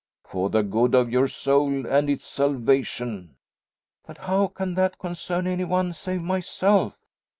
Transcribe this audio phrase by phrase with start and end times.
[0.23, 3.35] "For the good of your soul and its salvation."
[4.07, 6.97] "But how can that concern any one save myself?"